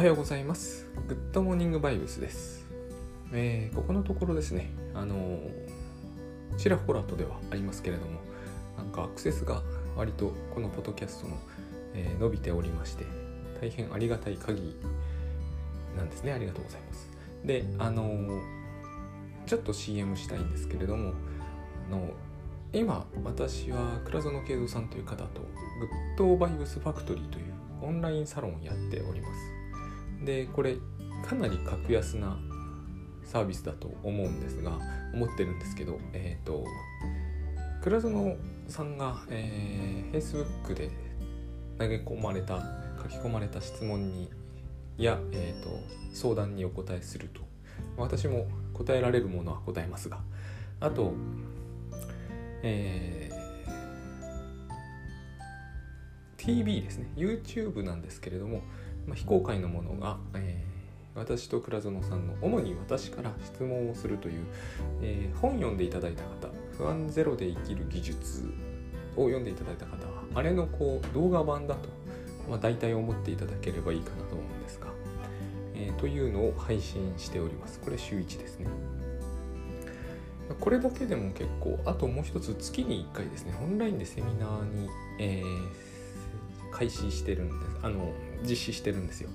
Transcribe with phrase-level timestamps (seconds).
[0.00, 0.86] はようございます。
[1.08, 2.66] グッドモーニングバイブスです。
[3.34, 5.50] えーここのところですね、あのー
[6.56, 8.12] ちらほらとではありますけれども、
[8.78, 9.60] なんかアクセスが
[9.98, 11.36] 割とこのポッドキャストの、
[11.92, 13.04] えー伸びておりまして、
[13.60, 14.76] 大変ありがたい限り
[15.98, 16.32] なんですね。
[16.32, 17.10] ありがとうございます。
[17.44, 18.40] で、あのー
[19.44, 21.12] ちょっと CM したいんですけれども、
[21.90, 22.08] あの
[22.72, 25.46] 今私は倉園慶三さんという方とグ
[26.14, 29.49] ッドバイブスファクトリーというオンラインサロンをやっております
[30.24, 30.76] でこれ
[31.26, 32.38] かなり格安な
[33.24, 34.78] サービスだと思うんですが
[35.14, 36.64] 思ってるんですけどえっ、と
[37.82, 38.36] 倉園
[38.68, 40.90] さんが、えー、Facebook で
[41.78, 42.60] 投げ込まれた
[43.02, 44.30] 書き込まれた質問に
[44.98, 45.70] や、えー、と
[46.12, 47.40] 相談にお答えすると。
[47.96, 50.20] 私も答えられるものは答えますが。
[50.80, 51.14] あと
[52.62, 53.40] えー
[56.40, 57.06] TV ですね。
[57.16, 58.62] YouTube なんですけれども、
[59.06, 60.70] まあ、非公開のものが、えー
[61.16, 64.44] 私と倉園さんの主に私から質問をするという、
[65.02, 68.44] えー本読んでいただいた方不安ゼロで生きる技術
[69.16, 71.88] を読んでいただいた方はあれのこう動画版だと、
[72.48, 74.86] まあ、大体思っていただければいいかなと思うんですが、
[75.74, 77.80] えーというのを配信しております。
[77.80, 78.68] これ週1ですね。
[80.58, 85.90] これだけでも結構あともう一つ月に1回ですねオンラインでセミナーに、えー
[86.72, 87.78] 開始してるんです。
[87.82, 89.30] あの実施してるんですよ、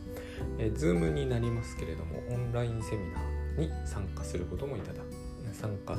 [0.58, 5.02] えー、Zoom になりますけれどもオンラインセミナーに参加することもいただ
[5.54, 5.98] 参加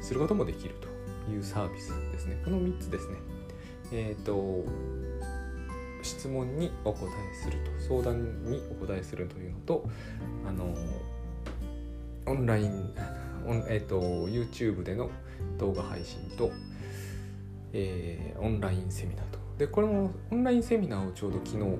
[0.00, 2.40] することもできるというサービスですね。
[2.44, 3.16] この3つですね。
[3.92, 4.64] えっ、と
[6.02, 9.88] 質問にお答えすると相談にお答えするというのと
[10.44, 10.74] あの
[12.26, 12.92] オンライン
[13.46, 15.10] オン、えー、と YouTube での
[15.58, 16.50] 動画配信と、
[17.72, 19.38] えーオンラインセミナーと。
[19.58, 21.78] でこのオンラインセミナーをちょうど昨日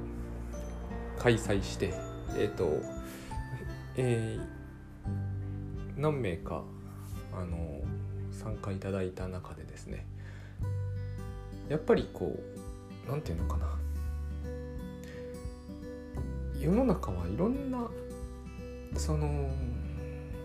[1.23, 1.95] 開催して
[2.37, 2.81] えっ、と
[3.97, 4.63] えー
[5.97, 6.65] 何名か
[7.33, 7.81] あの
[8.33, 10.07] 参加いただいた中でですね
[11.69, 12.37] やっぱりこ
[13.07, 13.79] うなんていうのかな
[16.59, 17.89] 世の中はいろんな
[18.97, 19.49] その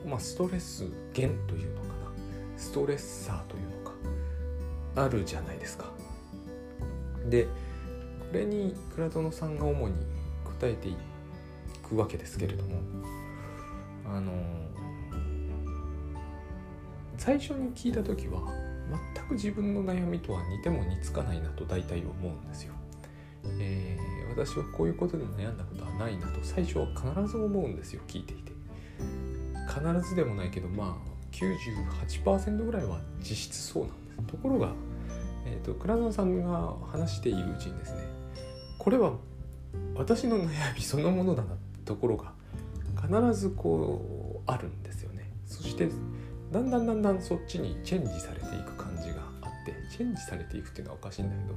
[0.06, 0.86] まあストレス
[1.16, 1.94] 源というのかな
[2.58, 5.86] ストレッサーというのかあるじゃないですか。
[7.30, 7.50] でこ
[8.34, 9.96] れに倉園さんが主に
[10.60, 10.96] 答えてい
[11.88, 12.80] くわけですけれども
[14.06, 14.32] あの
[17.18, 18.42] 最初に聞いた時は
[19.16, 22.74] 全く自分の悩みとは似ても似つかないなと大体思うんですよ。
[23.60, 28.52] えー私はこういうことで悩んだことはないなと最初は必ず思うんですよ聞いていて。
[29.68, 31.36] 必ずでもないけどまあ
[32.12, 34.18] 98%ぐらいは実質そうなんです。
[34.28, 34.74] ところが
[35.48, 38.02] えー、と倉野さんが話しているうちにですね
[38.78, 39.14] これは
[39.98, 42.34] 私の悩みそのものだなってところが
[43.02, 45.32] 必ずこうあるんですよね。
[45.46, 45.90] そして
[46.52, 51.56] だんだんだんだんそっちにチェンジされていく感じがあってチェンジされていくっていうのはおかしいんだけど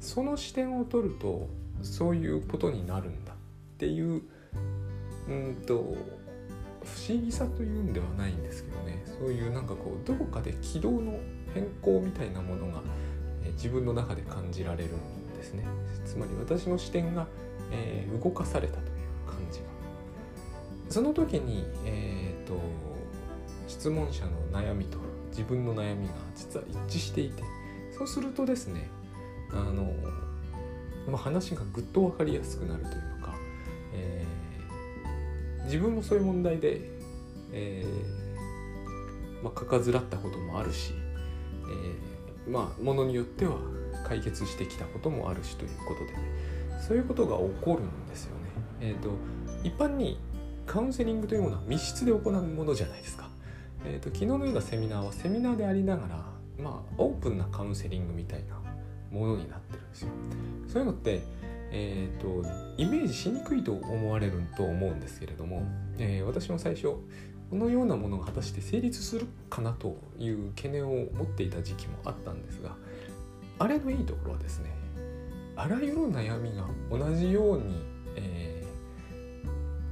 [0.00, 1.48] その視点を取ると
[1.82, 3.36] そういうことになるんだっ
[3.78, 4.22] ていう
[5.28, 5.74] うんと
[6.84, 9.02] 不思議さというんではないんですけどね。
[9.18, 11.18] そういうなんかこうどこかで軌道の
[11.52, 12.82] 変更みたいなものが
[13.52, 15.64] 自分の中で感じられるんですね。
[16.04, 17.26] つまり私の視点が、
[17.72, 18.86] えー動かされたという
[19.26, 19.66] 感じが。
[20.88, 22.58] その時に、えー、と
[23.68, 24.98] 質問者の悩みと
[25.30, 27.42] 自分の悩みが実は一致していて
[27.96, 28.88] そうするとですね
[29.52, 29.92] あの、
[31.06, 33.34] まあ、話がぐっと分かりやすくなるというか、
[33.94, 34.36] えー
[35.66, 36.80] 自分もそういう問題で、
[37.52, 40.92] えーまあ、かかずらったこともあるし、
[41.68, 43.58] えーまあものによっては
[44.06, 46.18] 解決してきたこともあるしということでね
[46.80, 48.44] そういうことが起こるんですよね。
[48.80, 49.10] えー、と
[49.64, 50.18] 一般に
[50.66, 53.28] カウンセリングというものは密室で行うものじゃないですか。
[53.84, 56.24] えー、と昨日のようなセミナーはセミナーでありながら、
[56.58, 58.60] まあ、オープンなカウンセリングみたいな
[59.10, 60.08] ものになってるんですよ。
[60.68, 61.22] そういうのって、
[61.70, 65.62] えー、とイメージしにくいと思われると思うんですけれども、
[65.98, 66.96] えー私も最初
[67.50, 72.74] このようなものが果たして成立するかなという懸念を持っていた時期もあったんですが
[73.58, 74.74] あれのいいところはですね
[75.56, 77.82] あらゆる悩みが同じように、
[78.14, 78.66] えー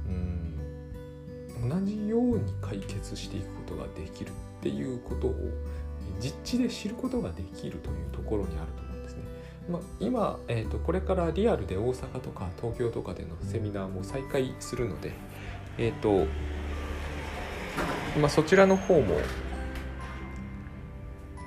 [0.07, 0.11] う
[1.67, 4.31] ん同じように解決していくことができるっ
[4.61, 5.35] ていうことを
[6.19, 9.23] 実地で知ることができるというところにあると思うんですね。
[9.67, 15.13] まあ、今、えー、とこれからリアルで大阪とか東京とかでのセミナーも再開するので、
[15.79, 16.27] えっ、と
[18.21, 19.17] まあ、そちらの方も、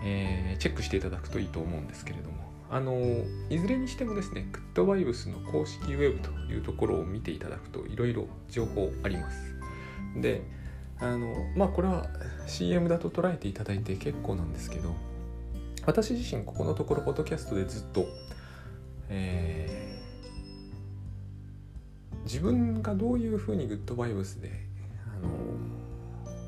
[0.05, 9.55] えーチェックしていただくといいと思うんですけれどもあのいずれにしてもですねグッドバイブスの公式ウェブというところを見ていただくといろいろ情報あります。
[10.21, 10.43] で
[11.01, 12.07] あのまあこれは
[12.47, 14.95] CM だと捉えていただいて結構なんですけど
[15.87, 18.07] 私自身ここのところポッドキャストでずっと、
[19.09, 24.51] えー、自分がどういうふうにグッドバイブスで
[25.07, 25.31] あの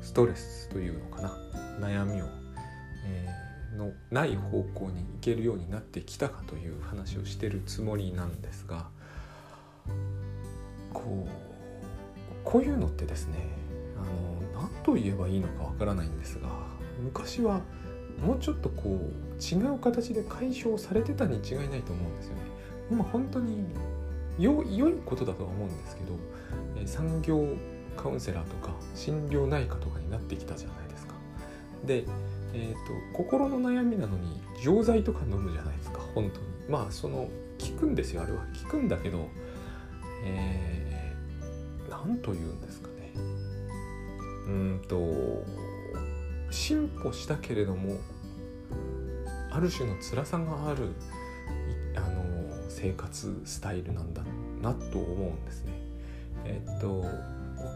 [0.03, 1.37] ストレスというのかな
[1.79, 2.25] 悩みを、
[3.05, 8.87] えー、のない方向に行けるようになってきたかという話をしてるつもりなんですが
[10.93, 11.29] こう
[12.43, 13.37] こういうのってですね
[13.97, 16.49] あの何と言えばいいのかわからないんですが
[17.01, 17.61] 昔は
[18.19, 22.41] もうちょっとこう違う形で解消されてたに違いないと思うんですよね。
[22.91, 23.65] 今本当に
[24.37, 27.43] 良いことだとは思うんですけど、産業
[27.97, 31.13] カウンセラーとか心療内科とかになってきたじゃないですか。
[31.85, 32.05] で、
[32.53, 36.45] えーと、心の悩みなのに錠剤とか飲むじゃないですか本当に。
[36.69, 39.27] まあその効くんですよあれは効くんだけど、
[40.25, 43.13] えー、何と言うんですかね。
[44.47, 45.45] うんと
[46.49, 47.97] 進歩したけれども
[49.51, 50.89] ある種の辛さがある
[51.95, 54.23] あの生活スタイルなんだ
[54.61, 55.73] なと思うんですね。
[56.45, 57.05] えっと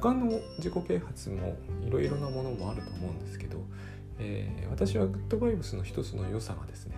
[0.01, 3.59] 他の自己啓発もいろいろなものもあると思うんですけど、
[4.19, 6.95] えー、私はグッドバイブスの一つの良さがですね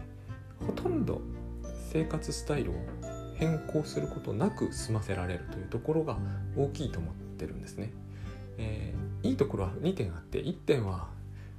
[0.66, 1.22] ほとんど
[1.92, 2.76] 生活スタイルを
[3.36, 6.18] 変更することなく済ませられるというところが
[6.56, 7.94] 大きいと思ってるんですね。
[8.58, 11.08] えー、いいところは2点あって1点は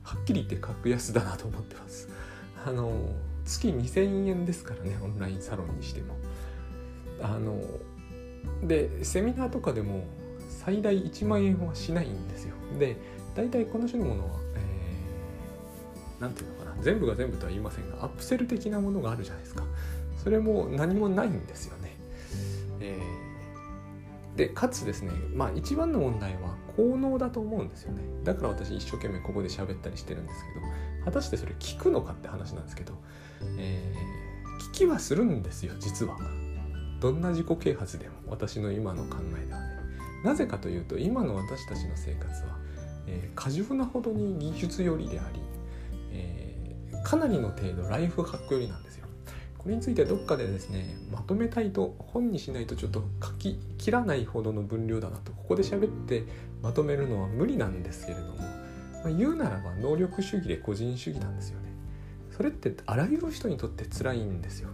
[0.02, 2.08] はっきり言って格安だなと思ってます。
[2.66, 2.93] あの
[3.44, 6.16] 月2000円ですからねオンラインサロンにしても。
[7.20, 7.60] あの
[8.62, 10.05] でセミナーとかでも
[10.49, 12.55] 最大1万円はしないんですよ。
[12.78, 12.96] で
[13.34, 14.60] 大体この種のものは、え、
[16.20, 19.65] 何て言うのかな全部が全部とは言いませんがアップセル的なものがあるじゃないですか。
[20.23, 21.97] それも何もないんですよね。
[22.81, 30.67] えー、でかつですねまあ一番の問題は効能だと思うんですよねだから私一生懸命ここで喋ったりしてるんですけど
[31.05, 32.94] 果たしてそれ聞くのかって話なんですけど、
[33.59, 36.17] えー、聞きはするんですよ実は
[37.00, 39.67] どんな自己啓発でも私の今の考えではね
[40.25, 42.59] なぜかというと今の私たちの生活は、
[43.06, 45.41] えー、過剰なほどに技術寄りであり、
[47.04, 49.06] かなりの程度ライフハック寄りなんですよ。
[49.58, 56.24] これについてどっかでですねまとめたいと本にしないとちょっと書き切らないほどの分量だなとここで喋って
[56.62, 58.44] まとめるのは無理なんですけれども、ま
[59.06, 61.68] あ、言うならば能力主義で個人主義なんですよね。
[62.30, 64.70] それってあらゆる人にとって辛いんですよ。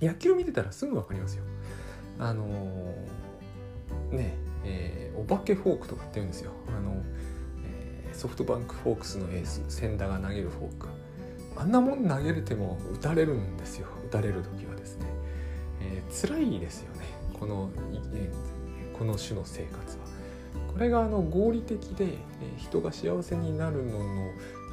[0.00, 1.42] 野球見てたらすぐ分かりますよ。
[2.20, 6.52] あのー、ねえー、お化けフォークとかって言うんですよ。
[6.68, 7.02] あの、
[7.64, 10.88] えー、ソフトバンクフォークスのエース千田が投げるフォーク。
[11.58, 13.88] あんなもん投げれても打たれるんですよ。
[14.06, 15.06] 打たれる時はですね、
[15.80, 17.06] えー、辛いですよね。
[17.38, 17.70] この、
[18.14, 20.04] えー、この種の生活は。
[20.72, 24.30] これがあの合理的で、えー、人が幸せになるのの、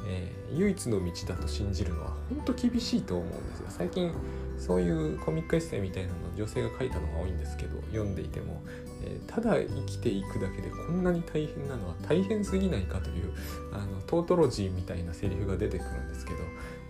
[0.08, 3.66] えー、唯一の道だと信じるのは本当厳しいと思うんですよ。
[3.68, 4.12] 最近
[4.56, 8.62] そういうコミックエッセイみたいなの女性が書いたのが多いんですけど読んでいても、
[9.06, 13.32] えー、ただ生きていくだけでこんなに大変なのは大変すぎないかという
[13.72, 16.38] あのトートロジーみたいなセリフが出てくるんですけど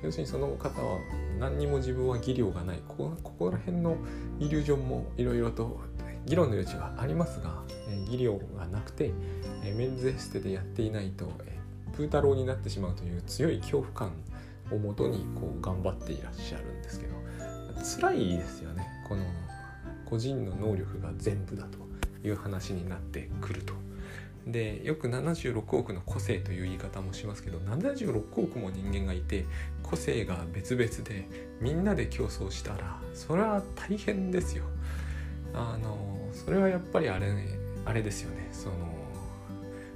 [0.03, 0.99] 要するにその方は
[1.39, 2.83] 何にも自分は技量がない。
[2.87, 3.97] ここら辺の
[4.39, 5.81] イリュージョンもいろいろと
[6.27, 9.13] 議論の余地はありますが、え技量がなくて、
[9.65, 11.59] えメンズエステでやっていないと、え
[11.97, 14.13] プータローになってしまうという強い恐怖感
[14.71, 17.15] をもとにこう頑張っていらっしゃるんですけど
[18.01, 18.87] 辛いですよね。
[19.09, 19.25] この
[20.05, 21.86] 個人の能力が全部だと。
[22.27, 23.75] いう話になってくると。
[24.47, 29.45] でよく76億の個性という言い方もしますけど76億も人間がいて
[29.83, 31.29] 個性が別々で
[31.61, 34.65] みんなで競争したらそれは大変ですよ。
[35.53, 38.75] あのそれはやっぱりあれ,、ね、あれですよねその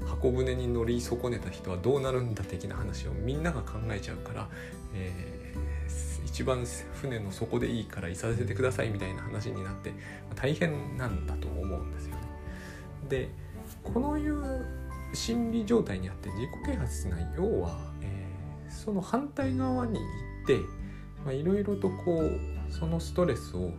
[0.06, 4.48] 箱舟に乗り損ねた人はどうなるんだ的な話をみんなが考えちゃうから、
[4.94, 9.92] えー、一番船の底でいいからいさせてくださいみたいな話になって
[10.34, 12.16] 大変なんだと思うんですよ。
[13.10, 13.28] で
[13.82, 14.64] このいう
[15.12, 20.04] 心理状態にあって自己啓発が要は、えー、その反対側に行
[20.44, 23.72] っていろいろとこうそのストレスを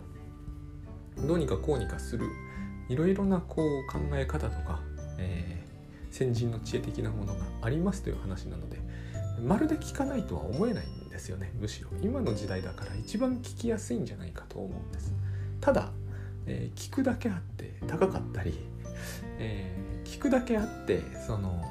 [1.26, 2.28] どうにかこうにかする
[2.90, 4.82] いろいろなこう考え方とか、
[5.18, 8.78] えー、先人の知恵的なものがありますという話なので
[9.42, 11.90] まるで聞かないとは思えないんですよねむしろ。
[12.02, 15.16] 今の時代だから一番聞きやすいんじゃないかと思うんです。
[15.62, 15.92] ただ、
[16.46, 18.71] えー、聞くだけあって高かったり、
[19.39, 21.63] えー、聞くだけあってその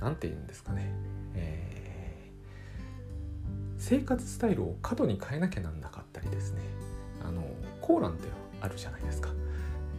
[0.00, 0.92] 何て言うんですかね、
[1.34, 6.60] えー、生活スタイルを過度に変えなきゃなんなかったりですね。
[7.24, 7.44] あの
[7.80, 8.28] コーランって
[8.60, 9.30] あるじゃないですか、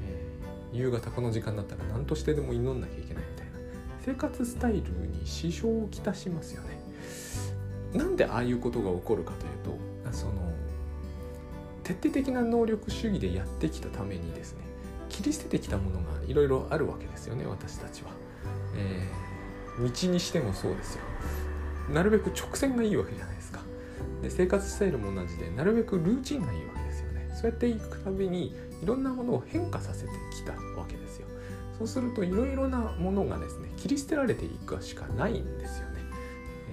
[0.06, 3.54] えー、夕方この時間だったら何としてでも祈んなきゃいけないみたいな。
[4.06, 6.80] 生活スタイルに支障をきたしますよね。
[7.94, 9.78] なんでああいうことが起こるかというと
[10.12, 10.34] その
[11.84, 14.73] 徹底的な能力主義でやってきたためにですね。
[15.14, 18.10] 切り捨ててきたものがいろいろあるわけですよね私たちは、
[18.76, 21.04] えー、道にしてもそうですよ。
[21.94, 23.60] なるべく直線がいいわけじゃないですか。
[24.24, 27.30] で生活スタイルも同じでなるべくルーチンがいいわけですよね。
[27.36, 31.28] そうやっていくたびにいろんなものを変化させてきたわけですよ。
[31.78, 36.02] そうするといろいろなものがですね切り捨てられていくしかないんですよね。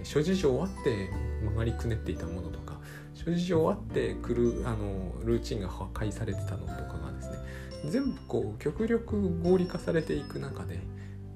[0.03, 1.11] 諸事情あって
[1.43, 2.79] 曲がりくねっていたものとか
[3.15, 7.00] 諸事情あってくるあのルーチンが破壊されてたのとか
[7.89, 10.81] 全部こう極力合理化されていく中で、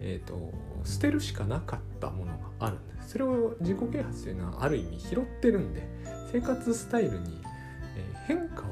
[0.00, 0.52] えーと、
[0.84, 3.10] 捨てるしかなかったものがあるんです。
[3.10, 5.86] それを自己啓発というのはある意味拾ってるんで
[6.32, 7.40] 生活スタイルに
[8.26, 8.64] 変化を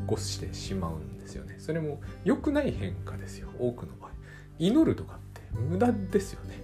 [0.00, 1.56] 起こしてしまうんですよね。
[1.58, 4.10] それも良くない変化ですよ多くの場合。
[4.58, 6.62] 祈るとかって無駄ですよね。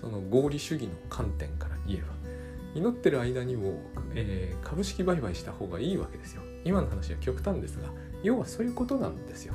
[0.00, 2.20] その合理主義の観点から言えば。
[2.72, 3.80] 祈ってる間にも、
[4.14, 6.42] えー、株式売買した方がいいわけですよ。
[6.64, 7.88] 今の話は極端ですが
[8.22, 9.54] 要はそういうことなんですよ。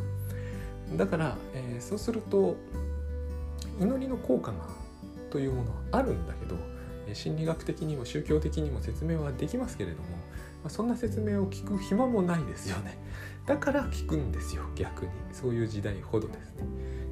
[0.94, 2.56] だから、えー、そうすると
[3.80, 4.58] 祈りの効果が
[5.30, 6.56] というものはあるんだけど
[7.13, 10.15] 心理学的にも宗教的にも説明はできますけれども、ま
[10.65, 12.98] あ、そんな説明を聞く暇もないですよね。
[13.46, 15.12] だから聞くんですよ逆に。
[15.32, 16.63] そういう時代ほどですね。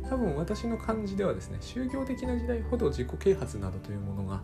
[0.10, 4.42] 多分私の感じではですね宗教的な時代ほど自己啓発などというものが、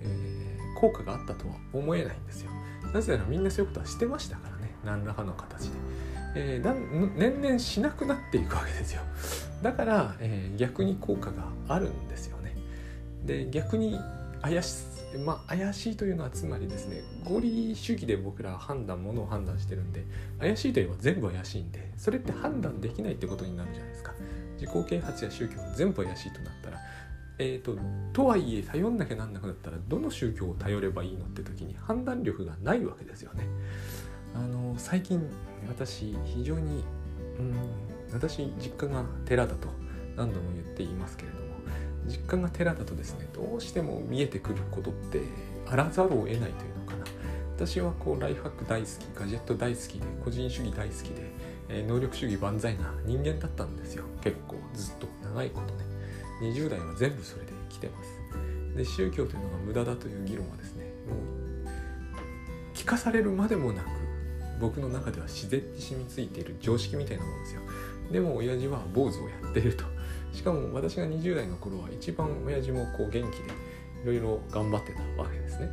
[0.00, 2.50] えー、効果があったとは思えないんですよ。
[2.94, 4.74] なぜならみんなそういうことはしてましたからね。
[4.84, 5.78] 何らかの形で。
[6.38, 9.02] えー、年々しなくなっていくわけですよ。
[9.62, 12.54] だから、えー、逆に効果があるんですよね。
[13.24, 13.98] で逆に
[14.42, 14.84] 怪し
[15.24, 20.04] まあ怪しいというのはつまりですね合理主義で僕らは判断ものを判断してるんで
[20.38, 24.12] 怪しいといえば全部怪しいんでそれって判断できないってことになるじゃないですか。
[24.60, 26.78] 自己啓発や宗教全部怪しいとなったら
[27.38, 27.76] えーと、
[28.14, 33.46] とはいえ頼んなきゃなんなくなったらどの宗教を頼ればいいのって時に判断力がないわけですよね。
[34.36, 35.20] あの最近
[35.68, 36.84] 私非常に、
[37.38, 37.54] うん、
[38.12, 39.68] 私実家が寺だと
[40.16, 41.44] 何度も言っていますけれども
[42.06, 45.22] 実家が寺だとですねどうしても見えてくることって
[45.66, 47.04] あらざるを得ないというのかな。
[47.56, 51.32] 私はこうライフハック大好きガジェット大好きで個人主義大好きで、
[51.70, 54.04] えー、能力主義万歳な人間だったんですよ。
[54.22, 55.84] 結構ずっと長いことね。
[56.42, 58.16] 20代は全部それで来てます。
[58.76, 63.86] で宗教というのが無駄だという議論はですねもう聞かされるまでもなく
[64.60, 67.60] 僕の中では自然に染みついている常識みたいなもんですよ。
[68.10, 69.84] でも親父は坊主をやっていると。
[70.32, 73.42] しかも私が20代の頃は一番親父もこう元気で
[74.02, 75.70] いろいろ頑張ってたわけですね。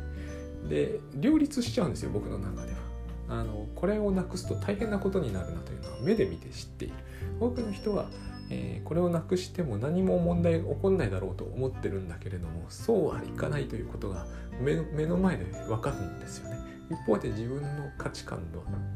[0.68, 2.78] で両立しちゃうんですよ僕の中では。
[3.26, 6.94] あのこれをなくすと大変なことになるなというのは目で見て知っている。
[7.40, 8.08] 多くの人は、
[8.50, 14.26] えー、これをなくしても何も問題起こんないだろうと思ってるんだけれどもそうはいかないということが
[14.60, 16.58] 目の前で分かるんですよね。
[16.90, 18.40] 一方で自分の価値観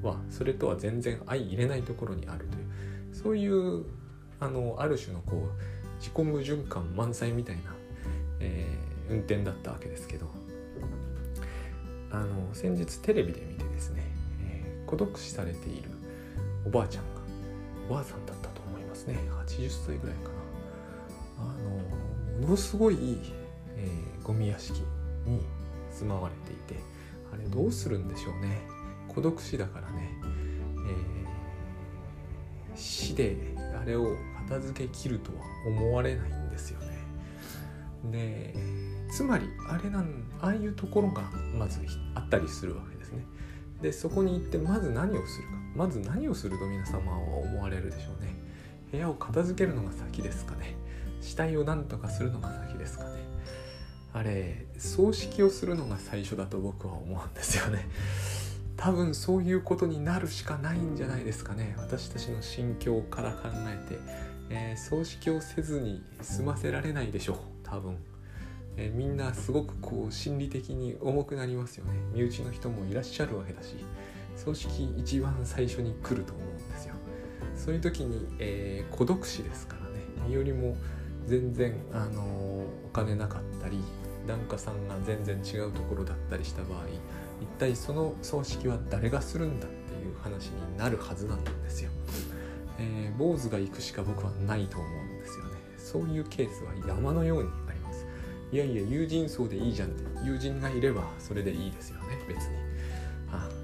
[0.03, 3.85] はそれとは全然相入れないところにあるというそういう
[4.41, 7.63] あのある種のこう自己矛盾感満載みたいな、
[8.41, 10.29] えー、運転だったわけですけど
[12.11, 14.03] あの先日テレビで見てですね、
[14.43, 15.91] えー、孤独死されている
[16.67, 17.21] おばあちゃんが
[17.89, 19.17] おばあさんだったと思いますね。
[19.47, 20.39] 80歳ぐらいかな。
[21.39, 21.43] あ
[22.43, 23.19] のものすごい、
[23.77, 24.81] えー、ゴミ屋敷
[25.27, 25.41] に
[25.91, 26.48] 住まわれて
[27.43, 28.61] いてあれどうするんでしょうね。
[29.09, 30.11] 孤独死だからね、
[32.71, 33.37] えー、死で
[33.81, 34.17] あれを
[34.49, 36.99] 片付け切るとは思われないんですよね。
[38.11, 38.55] で
[39.11, 41.23] つまりあれなんああいうところが
[41.55, 41.81] まず
[42.15, 43.25] あったりするわけですね。
[43.83, 45.55] でそこに行ってまず何をするか。
[45.75, 48.35] まず何をすると皆様は思われるでしょうね。
[48.91, 50.77] 部屋を片付けるのが先ですかね。
[51.21, 53.28] 死体を何とかするのが先ですかね。
[54.13, 57.89] あれ葬式をするのが最初だと僕は思うんですよね。
[58.77, 61.75] 多分そういうことになるしかないんじゃないですかね。
[61.79, 63.99] 私たちの心境から考えて、
[64.51, 67.37] えー、葬式をせずに済ませられないでしょう。
[67.65, 67.97] 多分、
[68.77, 71.93] え、みんなすごくこう心理的に重くなりますよね。
[72.15, 73.75] 身内の人もいらっしゃるわけだし。
[74.39, 76.95] 葬式一番最初に来ると思うんですよ。
[77.57, 80.01] そういう時に、えー、孤独死ですからね。
[80.29, 80.77] 身よりも
[81.27, 83.79] 全然、あのお金なかったり
[84.27, 86.81] 檀家さんが全然違うところだったりした場合
[87.41, 91.91] 一体その葬式は誰がするんだっていう話になるはずなんですよ。
[92.81, 95.51] えー、坊主が行くしか僕はないと思うんですよね。
[95.77, 98.07] そういうケースは山のようにあります。
[98.53, 102.69] いやいや友人層でいいじゃんって友人がいればそれでいいですよね別に。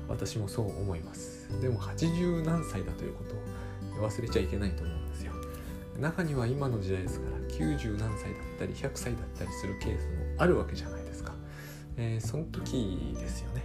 [0.08, 3.34] 私もそう思いますでも80何歳だということ
[4.04, 5.03] を忘れちゃいけないと思うん
[5.98, 11.32] 中には今の時代ですから90何歳だったり100歳だったりするケースもあるわけじゃないですか、
[11.96, 13.62] えー、その時ですよね。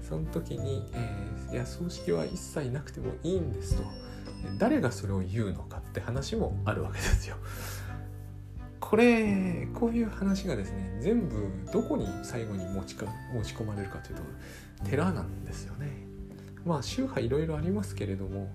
[0.00, 3.84] その時に、えー、いや葬式は一切なくてもいいんですと。
[4.58, 7.36] 誰がそれを言うのかって話もあるわけですよ。
[8.80, 14.22] これこういう話がですね全部どこに最後に持ちか持ち込まれるかというと
[14.88, 15.86] 寺なんですよね。
[16.64, 18.50] まあ宗派いろいろありますけれども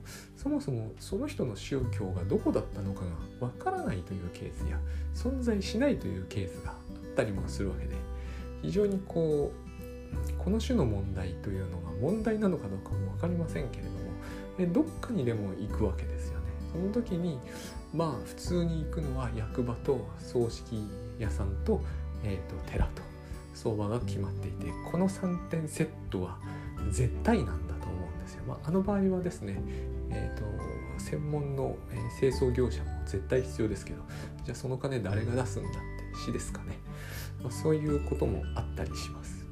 [0.45, 3.01] そもそもその人の宗教がどこだったのか
[3.39, 4.79] がわからないというケースや
[5.15, 6.77] 存在しないというケースがあっ
[7.15, 7.95] たりもするわけで
[8.61, 13.85] 非常にこうこの種の問題というのが問題なのかどうかも分かりませんけれ
[14.67, 16.45] どもどっかにでも行くわけですよね。
[16.71, 17.39] その時に
[17.91, 20.87] まあ普通に行くのは役場と葬式
[21.17, 21.81] 屋さんと,、
[22.23, 23.01] えー、と寺と
[23.55, 26.37] 相場が決まっていてこの3点セットは
[26.91, 28.43] 絶対なんだと思うんですよ。
[28.47, 29.59] まあ、あの場合はですね、
[30.11, 30.43] えーと、
[30.99, 31.77] 専門の、
[32.19, 34.01] 清掃業者も絶対必要ですけど
[34.43, 35.79] じゃあその金誰が出すんだって
[36.23, 36.77] 市ですかね、
[37.43, 39.45] まあ、そういうこともあったりします。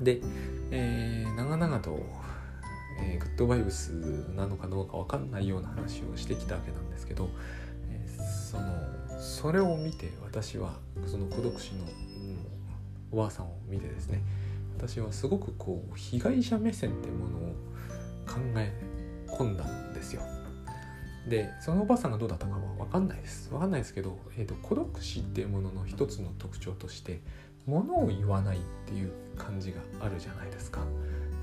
[0.00, 0.20] で、
[0.70, 1.98] えー、長々と、
[3.00, 3.90] えー、グッドバイブス
[4.34, 7.28] なのかどうか分かんないような話をしてきたわけなんですけど、
[7.90, 10.74] えー、そのそれを見て私は
[11.06, 11.84] その孤独死の、
[13.12, 14.22] おばあさんを見てですね
[14.76, 17.40] 私はすごくこう被害者目線ってものを
[18.26, 18.72] 考え
[19.32, 20.22] 込んだんですよ。
[21.28, 23.48] でそのおばあさんがどうだったかは分かんないです。
[23.50, 27.20] 分かんないですけど、えーと、孤独死っていうものの一つの特徴として
[27.66, 30.80] 物を言わないっていう感じがあるじゃないですか。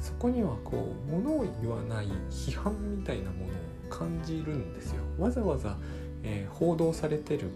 [0.02, 3.48] そこにはこう物を言わない批判みたいなものを
[3.90, 5.04] 感じるんですよ。
[5.18, 5.78] わざわざ、
[6.24, 7.50] えー、報道されてる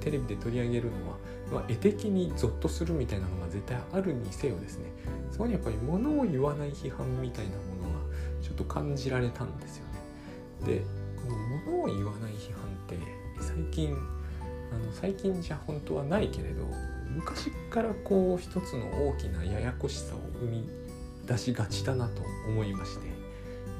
[0.00, 1.16] テレビで取り上げるのは
[1.52, 4.90] まあ、絵的にゾッとするみたいなのが絶対あるにせよですね。
[5.30, 7.85] そこにやっぱり物を言わない批判みたいなもの
[8.46, 9.86] ちょっと感じられたんですよ
[10.64, 10.76] ね。
[10.78, 10.82] で
[11.16, 11.36] この
[11.72, 12.96] 物を言わない批判って
[13.40, 16.64] 最近あの最近じゃ本当はないけれど
[17.08, 20.68] 昔からこう一つの大きなややこしさを生み
[21.26, 23.06] 出しがちだなと思いまして、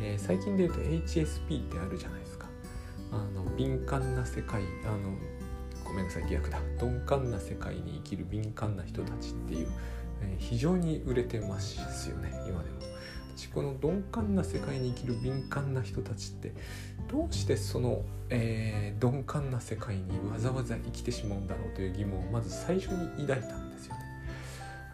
[0.01, 2.49] えー、最近で言うと HSP ってあるじゃないですか。
[3.13, 5.17] あの敏感な世界あの
[5.85, 9.69] ごめんなさい逆だ鈍感な世界に生きる敏感な人たちっていう、
[10.23, 11.79] えー、非常に売れてます
[12.11, 12.96] よね今でも。
[13.37, 16.53] 私この鈍感な世界に生きる敏感な人たちって
[17.13, 24.01] どうしてその、えー、鈍感な世界にわざわざ生きてしまうんだろうという疑問をまず最初に抱いたんですよね。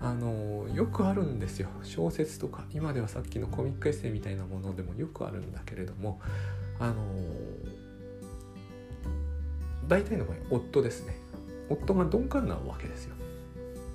[0.00, 1.68] あのよくあるんですよ。
[1.84, 6.20] 小説とか今ではさっきのコミックエッセイみたいなものでもよくあるんだけれども
[6.80, 6.96] あの
[9.86, 11.16] 大体の場合夫ですね。
[11.68, 13.14] 夫が鈍感なわけですよ。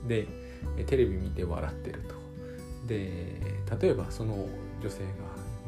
[0.08, 0.26] で
[0.86, 2.17] テレビ見て笑ってると。
[2.88, 3.42] で
[3.80, 4.48] 例えばその
[4.82, 5.00] 女性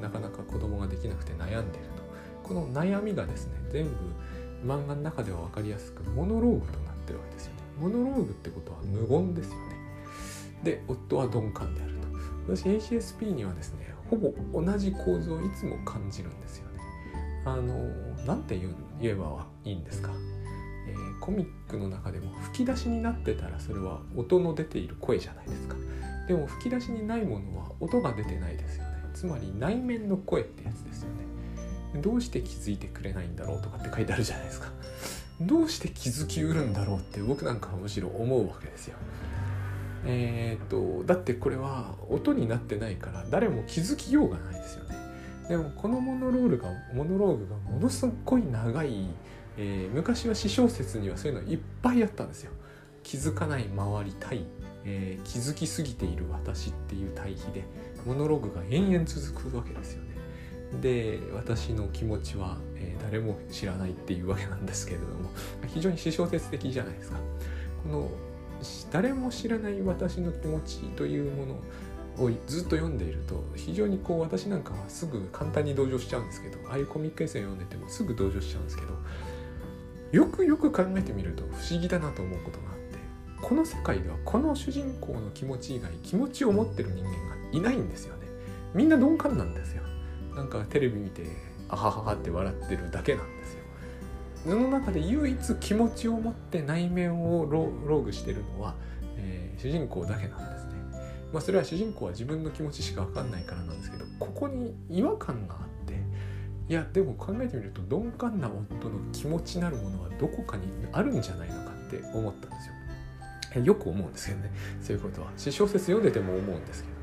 [0.01, 1.99] がなかなか子供ができなくて悩んでると。
[2.43, 3.91] この悩みがですね全部
[4.65, 7.59] 漫画の中では分かりやすくモノローグとなってるわけですよね。
[7.79, 9.75] モノローグってことは無言ですよね。
[10.63, 11.99] で夫は鈍感であると。
[12.47, 16.79] 私 HSP にはですねほぼ同じ構造をいつも感じるんですよね。
[17.45, 17.73] あの
[18.25, 20.11] 何て言言えばいいんですか、
[20.87, 25.75] え、コミックの中でも吹き出しになってたらそれは音の出ている声じゃないですか。
[26.29, 28.89] でも吹き出しにないものは音が出てないですよね。
[29.15, 31.09] つまり内面の声ってやつですよ
[31.95, 32.01] ね。
[32.03, 34.71] どうして気づいてくれないんだろうとかって書いてあるじゃないですか。
[35.41, 38.97] どうして気づきうるんだろうって僕なんかはむしろ思うわけですよ。
[40.05, 44.95] えー、っとだってこれは音になってないから誰も気づきようがないですよね。
[45.47, 49.07] でもこのモノロールがモノローグがものすごい長い、
[49.57, 52.51] えー、昔は詩小説にはそういうのいっぱいあったんですよ。
[53.01, 54.45] 気づかない周り対、
[54.85, 57.63] えー、気づきすぎている私っていう対比で
[58.05, 60.09] モノログが延々続くわけですよね。
[60.81, 65.29] で私の気持ちは、えー、誰も知らないっていうわけなんですけれども
[65.67, 67.17] 非常に詩小説的じゃないですか。
[67.83, 68.11] この
[68.91, 71.53] 誰も知らない私の気持ちというもの
[72.25, 78.93] をずっと読んでいると非常にこう私なんかはすぐ簡単に同情しちゃうんですけどああいうコミックエッセイ読んでてもすぐ同情しちゃうんですけど
[80.11, 82.78] よくよく考えてみると不思議だなと思うことがあっ
[83.41, 87.17] この世界ではこの主人公の気持ち以外気持ちを持ってる人間が
[87.51, 88.27] いないんですよね。
[88.73, 89.83] みんな鈍感なんですよ。
[90.35, 91.23] なんかテレビ見て
[91.69, 93.59] あはははって笑ってるだけなんですよ。
[94.45, 98.75] その中で唯一気持ちを持って内面をローグしてるのは、
[99.17, 100.69] えー、主人公だけなんですね。
[101.33, 105.93] まあ、それは主人公は自分の気持ちしか分かんないからなんですけどここに違和感があって
[106.67, 112.73] いやでも考えてみると鈍感な夫の気持ちなるものはどこかにあるんじゃないのかって思ったんですよ。
[113.55, 114.51] よく思うんですけどね。
[114.81, 115.31] そういうことは。
[115.35, 116.99] 小説読んでても思うんですけど。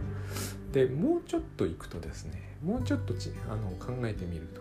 [0.73, 4.61] でもうちょっといくとですねもうちょっとちあの考えてみると、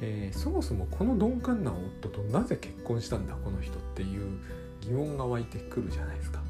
[0.00, 4.40] えー、そもそもこの鈍感な夫となぜ結婚したんだこの人っていう
[4.80, 6.42] 疑問が湧いてくるじゃないですか。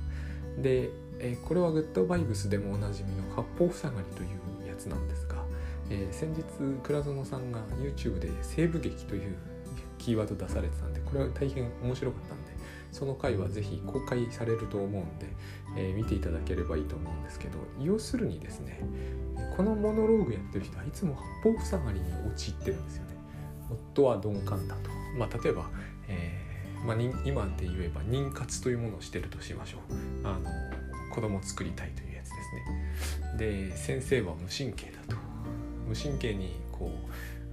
[0.59, 5.37] で、えー、これはグッドバイブスでもおなじみの八方塞がりというやつなんですが、
[5.91, 6.43] えー、先日
[6.83, 9.37] 倉園さんが YouTube で西部劇という
[9.99, 12.44] キーワード出されてたんでこれは大変面白かったんです。
[12.95, 15.27] その回はぜひ公開されると思うんで、
[15.77, 18.81] えー、見ていただければいいと思うんですけど要するにですね
[19.57, 23.15] このモノローグやってる人はいつも八方塞がりに陥ってるんですよね。
[23.69, 24.91] 夫は鈍感だと。
[25.19, 25.71] まあ、例えば、
[26.09, 30.27] えーまあ、今で言えば妊活というものをしてるとしましょう。
[30.27, 30.51] あの
[31.13, 32.35] 子供を作りたいというやつで
[33.37, 33.71] すね。
[33.71, 35.17] で先生は無神経だと。
[35.89, 36.91] 無神経にこ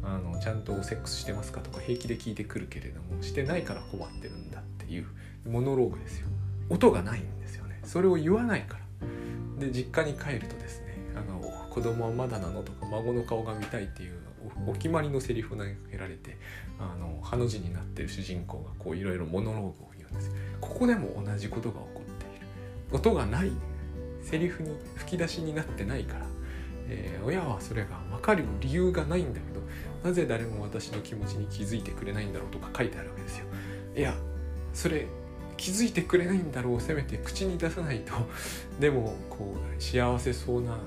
[0.04, 4.51] うあのちゃんとセックスしてますかとか平気で聞いてくるけれどもしてないから困ってるんだ
[4.92, 5.08] いう
[5.48, 6.28] モノローグですよ。
[6.70, 7.80] 音がないんですよね。
[7.84, 8.82] それを言わないから。
[9.60, 14.20] で実家に帰るとですねあの子供はまだなのとか孫の顔が見たいっていう
[14.68, 16.38] お決まりのセリフを投げかけられて
[16.80, 20.32] あのハの字になってる主人公がこういろいろモノローグを言うんです。
[20.60, 22.48] ここでも同じことが起こっている。
[22.92, 23.52] 音がない
[24.22, 26.26] セリフに吹き出しになってないから、
[26.88, 29.62] えー、親はそれが分かる理由がないんだけど
[30.04, 33.46] なぜ誰も私の気持ちに気づいてくれないんだろうとか書いてあるわけですよ。
[33.96, 34.16] いや
[34.74, 35.08] それ
[35.58, 38.14] 気づいてくれないんだろうせめて口に出さないと
[38.80, 40.78] でもこう幸せそうな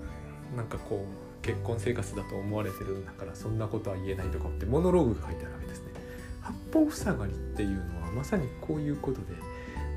[0.57, 5.93] なんかこう結婚生活だと思われてるんだからそんなことは言えないとかってモノローグが書いてあるわけですね。
[6.41, 9.27] 八方塞がりっていうのはまさにこういうことで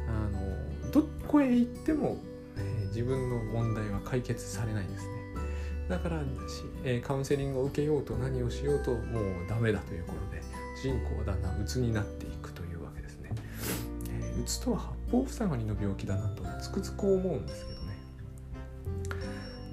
[0.08, 2.17] あのどこへ行っても、
[2.58, 5.12] えー、自分の問題は解決されないんですね。
[5.89, 6.21] だから、
[6.84, 10.41] えー、カウンセリングを受けようと何をしようともうダメだということで
[10.82, 12.37] 人公はだんだん鬱になっていく。
[14.48, 17.98] えー、鬱とは八方塞がりの病気だなとつくづく思うんですけどね。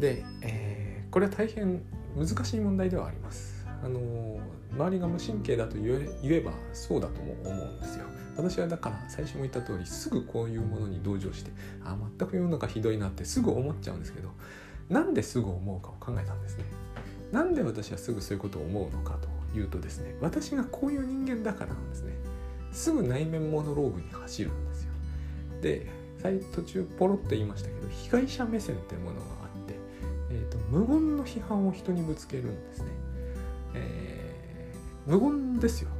[0.00, 0.84] で、えー
[1.14, 1.80] これは大変
[2.16, 3.64] 難しい問題ではあります。
[3.84, 4.40] あの
[4.72, 8.06] 周りが無神経だと言えばそうだとも思うんですよ。
[8.36, 11.52] 私はだから最初も言った通りすぐこういうものに同情して
[11.84, 14.30] あ全く世の中ひどいなってすぐ思っちゃうんですけど
[14.88, 16.64] なんですぐ思うかを考えたんですね。
[17.30, 19.16] なんで私はすぐそういうことを思うのか
[19.52, 22.12] というとですね私がこういう人間だからなんですね。
[22.74, 24.90] すぐ内面モノローグに走るんですよ。
[25.62, 26.04] で
[26.54, 29.74] 途中ポロッと言いましたけど被害者目線っていうものがあって
[30.30, 32.86] えーと、無言の批判を人にぶつけるんですね、
[33.74, 35.90] えー、無言ですよ。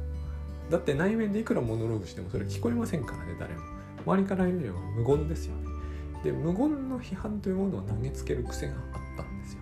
[0.69, 3.61] だって内面でいくらモノローグしてもそれ聞こえませんからね誰も。
[4.05, 5.69] 周りから見れば無言ですよね。
[6.23, 9.59] で無言の批判というものを投げつける癖があったんですよ。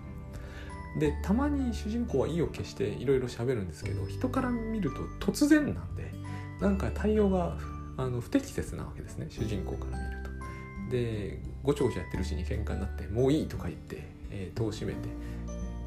[0.98, 6.13] でたまに主人公は意を決していろいろ喋るんですけど人から見ると突然なんで
[6.60, 7.56] なんか対応が
[7.96, 15.08] あの不適切なわけですね主人公から見るとでごちゃごちゃやってるうちに喧嘩になってもういいとか言ってえー、戸を閉めて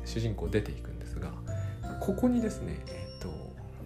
[0.06, 1.32] 主人公出ていくんですが
[2.00, 3.30] ここにですね、えーと、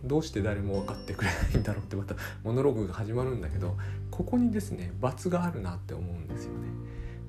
[0.04, 3.76] どうして誰も分かってくれないんだろうってまた モノローグが始まるんだけど
[4.12, 6.68] ここにですね罰があるなって思うんですよね。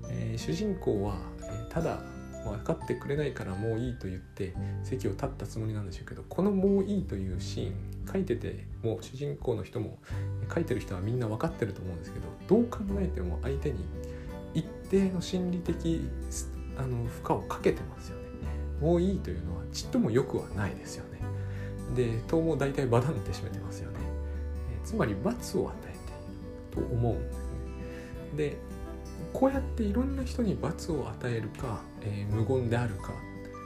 [0.08, 2.02] えー、主人公は、え、ただ
[2.50, 7.74] 分かってくれないからもういいと言って席を立ったつもりなんでしょうけどこの「もういい」というシーン
[8.12, 9.98] 書いててもう主人公の人も
[10.52, 13.84] 書いてる人はみんな分かってると思うんですけどどう考えても相手に
[14.54, 16.08] 一定の心理的
[16.76, 18.22] あの負荷をかけてますよね。
[18.80, 21.20] もういいというのはちっとも良くはないですよね。
[21.94, 23.98] で塔も大体バダンって締めてますよね、
[24.74, 25.92] えつまり罰を与え
[26.72, 27.42] ていると思うんですね。
[28.36, 28.56] で
[29.32, 33.12] こうやっていろんな人に罰を与えるか、えー、無言であるか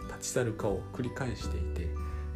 [0.09, 1.89] 立ち去るかを繰り返していて、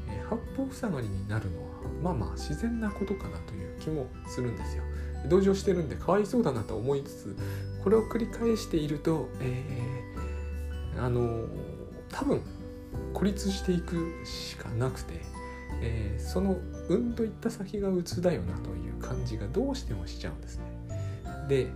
[0.09, 1.71] えー、八方塞がりになるのは
[2.03, 4.83] まあまあ自然なことかなという気もするんですよ
[5.29, 7.37] 同情してるんでかわいそうだなと思いつつ
[7.85, 10.01] これを繰り返していると、え
[10.99, 11.47] あの
[12.11, 12.43] 多分
[13.15, 15.15] 孤立していくしかなくて、
[15.81, 16.57] えー、その
[16.89, 20.65] うんといった先が鬱だよなという感じがどうしてもしちゃうんですね。
[21.49, 21.69] で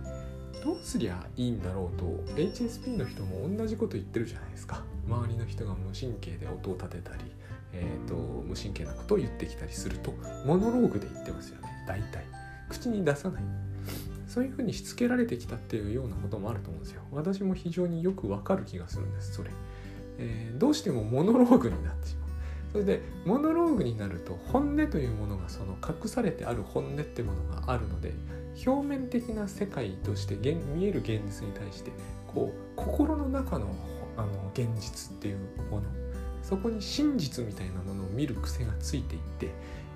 [0.65, 4.81] どうすりゃいいんだろうと HSP の人も同じこと言ってるじゃないですか。
[5.07, 7.23] 周りの人が無神経で音を立てたり、
[7.71, 10.11] えーと、無神経なことを言ってきたりすると
[10.43, 11.69] モノローグで言ってますよね。
[11.87, 12.25] 大体。
[12.67, 13.43] 口に出さない。
[14.25, 17.03] そういうふうにしつけられてきたっていうようなこともあると思うんですよ。
[17.11, 19.51] 私も非常によくわかる気がするんですそれ、
[20.17, 22.29] えー、どうしてもモノローグになってしまう。
[22.71, 28.15] それでモノローグになると本音というものがその隠されてある本音ってものがあるので
[28.65, 31.91] 表面的な世界として見える現実に対して
[32.27, 33.67] こう心の中の
[34.17, 35.37] あの現実っていう
[35.69, 35.83] もの
[36.41, 39.49] そこに真実みたいなものを見る癖がついていって、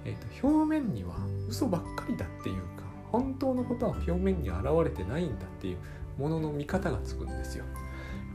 [0.03, 1.15] えーと表面には
[1.47, 5.77] 嘘ばっかりだっていうか本当のことは表面に現れてないんだっていう
[6.17, 7.63] ものの見方がつくんですよ。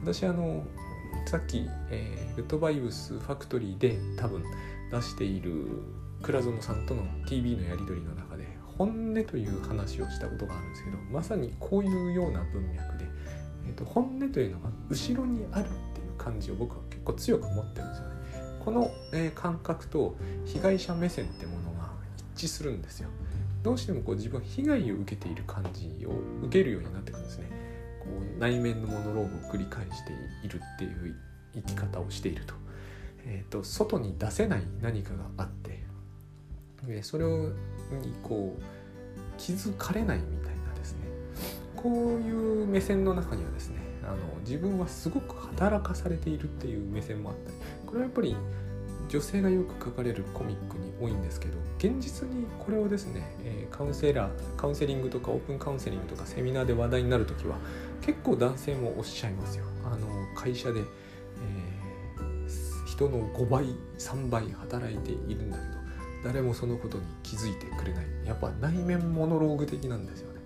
[0.03, 0.65] 私あの
[1.27, 4.43] さっき、えー、グッドバイブスファクトリーで多分
[4.91, 5.83] 出している
[6.23, 8.34] 倉園さんとの TV のやり取りの中
[8.79, 13.07] 本音という話をしたことがあるんですけどまさにこういうような文脈で、
[13.67, 18.15] えーと、本音というのが後ろにあるっていう感じを僕は結構強く持ってるんですよね。
[18.65, 21.91] この、えー、感覚と被害者目線ってものが
[22.37, 23.09] 一致するんですよ。
[23.63, 26.11] どうしてもこう自分は被害を受けている感じを
[26.43, 27.49] 受けるようになってくるんですね。
[28.01, 28.07] こ
[28.37, 30.13] う内面のモノローグを繰り返して
[30.45, 31.17] いるっていう
[31.55, 32.55] 生き方をしていると,、
[33.25, 35.85] えーと、外に出せない何かがあって
[36.87, 37.53] でそれを
[38.01, 38.63] にこう
[39.37, 41.01] 気づかれないみたいなですね
[41.77, 48.37] こういう目線の中にはですねあの自分はすごく働かされているっていう目線もあったりこれはやっぱり
[49.09, 57.57] 女性がよく書かれるコミックに多いんですけど現実にこれをですね、え、カウンセラーカウンセリングとかオープンカウンセリングとかセミナーで話題になる時は
[58.01, 59.65] 結構男性もおっしゃいますよ。
[59.85, 63.67] あの会社で、えー、人の5倍
[63.99, 65.84] 3倍働いているんだけど
[66.25, 68.07] 誰もそのことに気づいてくれない。
[68.25, 70.41] やっぱ内面モノローグ的なんですよね。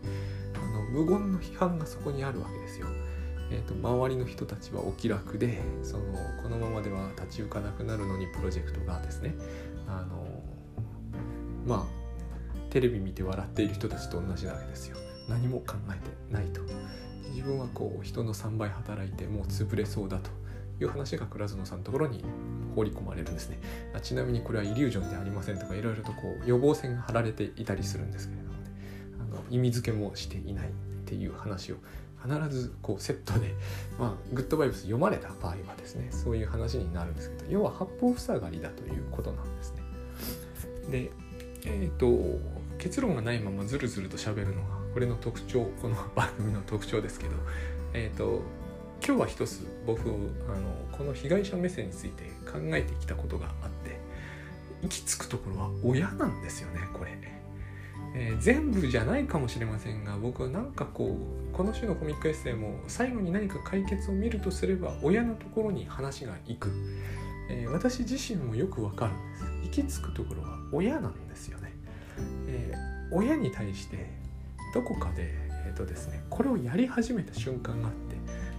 [0.54, 2.88] あの無言の批判がそこにあるわけですよ。
[3.50, 6.04] えーと、周りの人たちはお気楽でその
[6.42, 9.34] このままでは立ち行かなくなるのにプロジェクトがですね。
[9.86, 10.42] あの
[11.64, 14.96] まあテレビ見て笑っている人たちと同じなわけですよ。
[15.28, 16.60] 何も考えてないと。
[17.30, 20.30] 自分はこう人の3倍働いてもう潰れそうだと。
[20.80, 22.24] いう話が倉園さんのところに
[22.74, 23.58] 放り込まれるんですね
[23.94, 28.70] あちなみにこれはイリュージョンでありませんとかいろいろとこう予防線が張られていたりするんですけれどもね
[29.20, 30.70] あの意味付けもしていないっ
[31.04, 31.76] ていう話を
[32.22, 33.54] 必ずこうセットで、
[33.98, 39.82] まあ、グッドバイブス読まれた場合はですねそういう話になるんですけど要は八方塞がりだということなんですね。
[40.90, 41.10] で
[41.64, 42.38] えっ、ー、と
[42.78, 47.32] 結論がないままずるずると喋るのがこれの特徴この番組の特徴ですけど、
[47.92, 48.42] えっ、ー、と
[49.08, 50.14] 今日は一つ僕あの
[50.92, 53.98] この被害者目線について考えてきたことがあって
[54.82, 57.16] 行き着くところは親なんですよねこれ。
[58.14, 61.16] えー、全部じゃないかもしれませんが僕はなんかこ
[61.52, 66.70] うこの種のコミックエッセイも最後に何か解決を見るとすれば親のところに話が行く、
[67.48, 69.16] えー、私自身もよくわかるん
[69.62, 69.82] です。
[69.82, 71.72] 行き着くところは親なんですよね、
[72.46, 74.10] えー、親に対して
[74.74, 75.30] どこかで、
[75.66, 78.17] えーとですね、これをやり始めた瞬間があって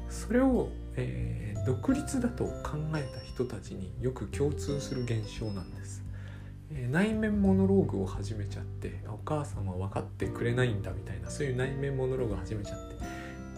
[0.10, 6.04] それを、えー、独立だと考えた人たちによく共通する現象なんです。
[6.72, 12.95] え内面モノローグを始めちゃってお母さんは分かってくれないんだみたいなそういう内面モノローグを始めちゃって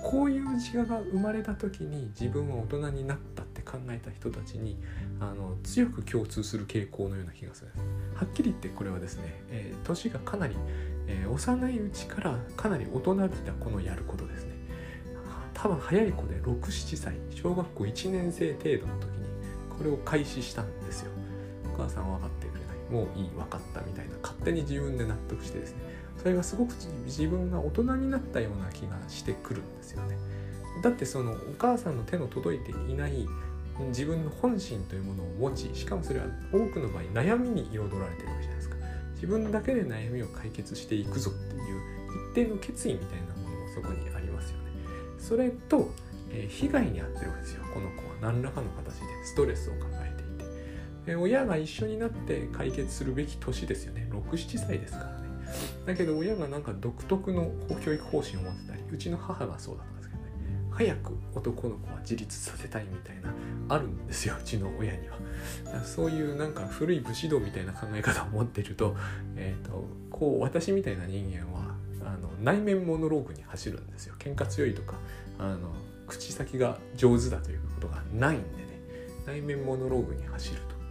[0.01, 4.77] こういう自我が生まれた時に自分は大人になったって考えた人たちに
[5.19, 7.71] あの強く共通する傾向のような気がする
[8.15, 10.55] はっきり言ってこれはですね、えー、年がかなり、
[11.07, 14.50] えー、幼いうちからかなり大人びた子のやることですね。
[15.61, 19.29] 多分早い子で67歳小学校1年生程度の時に
[19.77, 21.11] これを開始したんですよ。
[21.71, 23.05] お母さんは分かってくれない。
[23.05, 24.15] もういい分かったみたいな。
[24.23, 25.81] 勝手に自分で納得してですね。
[26.17, 26.73] それがすごく
[27.05, 30.17] 自分が大人になったような気がしてくるんですよね。
[30.81, 33.27] だってそのお母さんの手の届いていない
[33.89, 38.75] 自分の本心というものを持ちしかもそれは多くの場合悩みに彩られてるわけじゃないですか。
[39.13, 41.61] 自分だけで悩みを解決していくぞっていう
[42.31, 44.20] 一定の決意みたいなものもそこにあります
[45.21, 45.91] それと、
[46.31, 47.63] え、被害に遭ってるわけですよ。
[47.73, 50.45] この子は何らかの形でストレスを抱えてい
[51.05, 54.09] て、え親が一緒になって解決するべき年ですよね。
[54.11, 55.29] 67歳ですからね。
[55.85, 57.51] だけど親がなんか独特の
[57.83, 60.27] 教育方針を持ってたりうちの母がそうだったんですけどね。
[60.71, 63.33] 早く男の子は自立させたいみたいな
[63.69, 64.35] あるんですよ。
[64.39, 65.17] うちの親には。
[65.83, 68.95] そういうなんか古い武士道みたいな考え方を持ってると,、
[69.35, 71.70] えーと、こう私みたいな人間は
[72.05, 74.95] あの内面モノローグに走るんですよ喧嘩強いとか
[75.39, 75.71] あの
[76.07, 78.81] 口先が上手だということがないんでね
[79.25, 80.81] 内面モノローグに走ると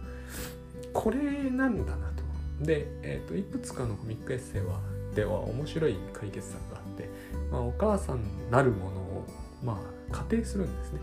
[0.93, 2.23] これなんだなと。
[2.61, 4.79] で、えーと、いくつかのコミックエッセイは
[5.15, 7.09] では面白い解決策があって、
[7.51, 9.25] まあ、お母さんなるものを、
[9.63, 11.01] まあ、仮定するんですね。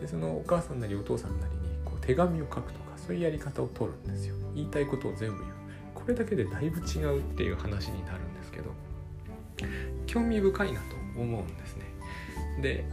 [0.00, 4.34] でそのお母さんなりお父さんなりにこう手紙を書くとかそういうやり方を取るんですよ。
[4.54, 5.52] 言いたいことを全部言う。
[5.94, 8.31] これだけでだいぶ違うっていう話になるん
[10.06, 11.84] 興味深いなと思うんですね。
[12.60, 12.84] で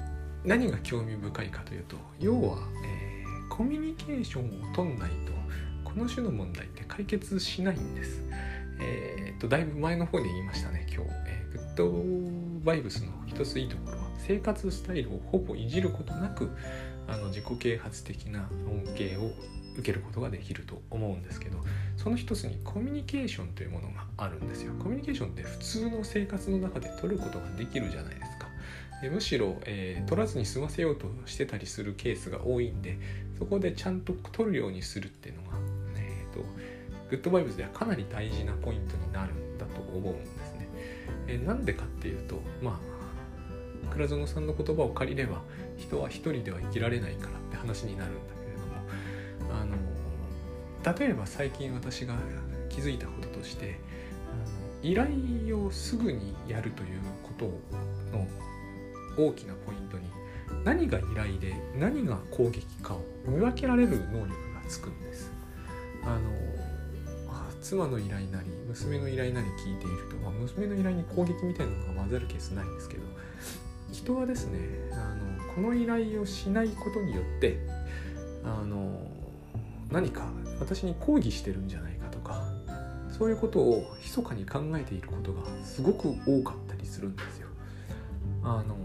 [0.43, 5.34] 何が興味深いかというと要は、えー、コミュニケーションを取んないと
[5.84, 8.23] この種の問題って解決しないんです。
[8.82, 16.49] えー、っとだいぶ前の方で言いましたね今日、えー、グッドバイブスの一ついいところは生活スタイルをほぼいじることなく
[17.08, 19.32] あの自己啓発的な恩恵を
[19.73, 21.58] 受けることができると思うんですけど
[21.97, 28.47] その一つにコミュニケーションというものがあるんですよコミュニケーションって普通の生活の中で取ることができるじゃないですか
[29.01, 32.97] えむしろ、えー、取らずに済ませようとしてたりするケースが多いんで
[33.38, 35.58] そこでちゃんと取るようにするっていうのが、
[35.97, 36.43] えーと、
[37.10, 40.67] グッドバイブスではかなり大事なポイントになるんだと思うんですね。
[41.27, 42.89] えー、なんでかっていうとまあ
[43.93, 45.41] 倉園さんの言葉を借りれば
[45.77, 48.38] 人は一人では生きられないからって話になるんだ
[49.52, 49.76] あの
[50.98, 52.16] 例えば最近私が
[52.70, 53.80] 気づいたこととして
[54.82, 55.10] 依頼
[55.58, 57.46] をすぐにやるということ
[58.18, 58.28] の
[59.18, 60.06] 大きなポイントに
[60.64, 65.32] 何が依頼で何が攻撃かを見分けられる能力がつくんです。
[66.04, 66.30] あの
[67.62, 73.04] 妻の依頼なり娘の依頼なり聞いていると、まあ、娘の依頼に攻撃みたいなのが混ざるケースないんですけど
[73.92, 74.60] 人はですね
[74.94, 77.60] あのこの依頼をしないことによって
[78.44, 79.00] あの
[79.91, 82.43] 何か私に抗議してるんじゃないかとか
[83.10, 87.47] そういうことを密かに考えていることがすごく多かったりするんですよ。
[88.43, 88.75] あの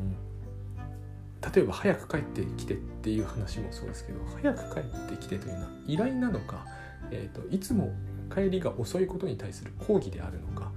[1.54, 6.64] 例えば早く帰ってきてっていう話もそうですけど早く帰ってきてというのは依頼なのか、
[7.10, 7.92] えーと、いつも
[8.34, 10.72] 帰りが遅いことに対する抗議であるのか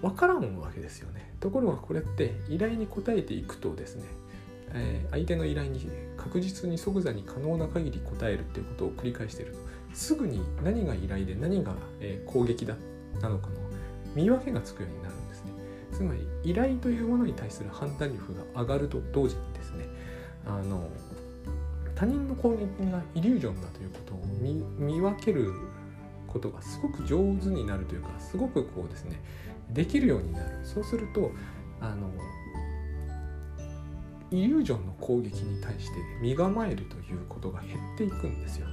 [0.00, 1.34] 分からんわけですよね。
[1.40, 4.04] ところがこれって依頼に応えていくとですね、
[4.72, 5.80] えー、相手の依頼に
[6.22, 9.58] 確実に即座に可能な限り応えるっていうことを繰り返していると
[9.92, 12.76] すぐに何が依頼で何が、え攻撃だ
[13.20, 13.54] なのかの
[14.14, 15.50] 見分けがつくようになるんですね。
[15.92, 19.86] つまり依頼というものに対する判断力が上がると同時にですね
[20.46, 20.88] あの
[21.94, 24.24] 他人の攻撃がイリュージョンだということを
[24.78, 25.52] 見分ける
[26.26, 29.20] ことがすごく上手になるというかすごくこうですね
[29.70, 31.30] できるようになるそうすると
[31.80, 32.10] あの
[34.32, 38.66] イリュージョンの攻撃に対して身構えるということが減っていくんですよ。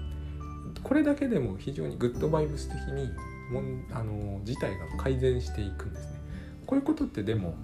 [0.84, 3.10] これだけでも非常にグッドバイブス的に
[3.52, 6.19] もんあの事態が改善していくんですね。
[6.65, 7.56] こういうことってでも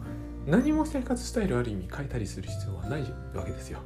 [0.45, 3.01] 何も生活スタイルある意味変えたりする必要はない
[3.33, 3.79] わけですよ。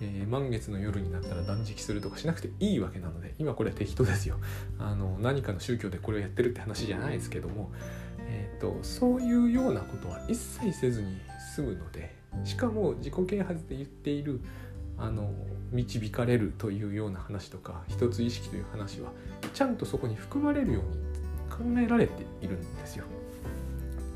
[0.00, 4.38] えー、満月の夜になったら断食するとかしなくていいわけなので今これは適当ですよ
[4.78, 7.72] あの何かの宗教でこれをやってるって話じゃないですけども、
[8.20, 11.18] えーと、そういうようなことは一切せずに
[11.54, 12.14] 済むので
[12.44, 14.40] しかも自己啓発で言っている
[14.96, 15.32] あの
[15.72, 19.12] 導かれるというような話とか一つ意識という話は
[19.54, 23.04] ちゃんとそこに含まれるように考えられているんですよ。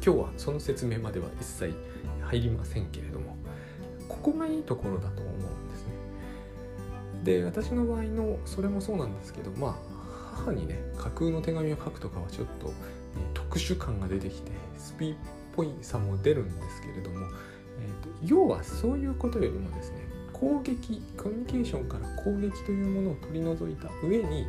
[0.04, 1.74] 今日はその説明までは一切
[2.22, 3.36] 入りませんけれども
[4.08, 5.92] ここがいいところだと思うんですね。
[7.22, 9.92] で私の場合のそれもそうなんですけどまあ
[10.34, 12.72] 母にね架空の手紙を書くとかはちょっと、え
[13.34, 15.14] 特殊感が出てきてスピっ
[15.54, 17.26] ぽいさも出るんですけれども、
[17.80, 19.98] えーと、要はそういうことよりもですね
[20.32, 24.46] 攻撃コミュニケーションから攻撃というものを取り除いた上に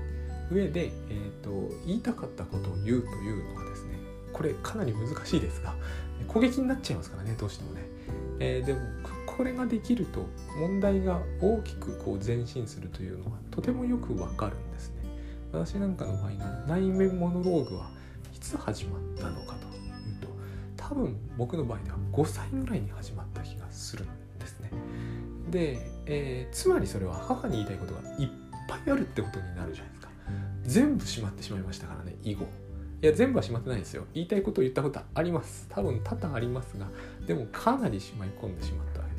[0.52, 3.98] 上で、えーと言いたかったことを言うというのがですね
[4.34, 5.76] これかなり難しいですが
[6.28, 7.82] 攻撃になっちゃいますからねどうしてもね、
[8.40, 8.80] えー、でも
[9.26, 10.26] これができると
[10.60, 14.96] 問題が大きくこう前進するというのはとてもよくわかるんですね。
[15.52, 17.90] 私なんかの場合の内面モノローグは
[18.34, 20.28] いつ始まったのかというと
[20.76, 24.08] 多分僕の場合では5歳ぐらいに始まった気がするん
[24.40, 24.70] ですね。
[25.50, 28.30] で、えー、つまりそれは母に言いたいことがいっ
[28.68, 30.10] ぱいあるってことになるじゃないですか。
[30.64, 32.48] 全部しまってしまいましたからね以後。
[33.02, 34.06] いや全部はしまってないですよ。
[34.14, 35.68] 言いたいことを言ったことはあります。
[35.70, 36.88] 多分多々ありますが
[37.28, 39.16] でもかなりしまい込んでしまったわけ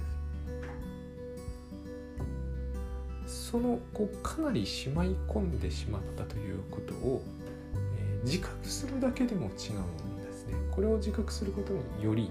[3.26, 3.50] です。
[3.50, 7.22] そのこうかなりしまい込んでしまったということを、
[7.98, 9.52] えー、自覚するだけでも違うん
[10.22, 10.54] ですね。
[10.70, 12.30] これを自覚することにより、